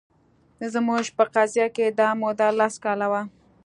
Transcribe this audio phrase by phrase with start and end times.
[0.73, 3.21] زموږ په قضیه کې دا موده لس کاله وه